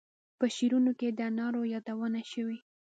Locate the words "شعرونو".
0.55-0.91